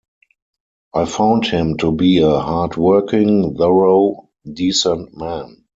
I 0.95 1.05
found 1.05 1.45
him 1.45 1.77
to 1.77 1.91
be 1.91 2.23
a 2.23 2.39
hardworking, 2.39 3.55
thorough, 3.55 4.31
decent 4.51 5.15
man. 5.15 5.65